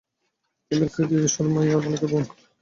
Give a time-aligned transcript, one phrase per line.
[0.65, 2.23] তিনি রাজনীতিবিদ সুমাইরা মালিকের বোন।